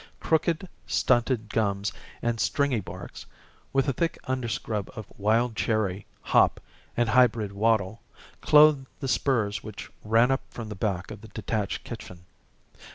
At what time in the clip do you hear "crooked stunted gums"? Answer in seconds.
0.19-1.93